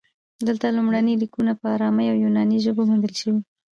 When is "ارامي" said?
1.75-2.05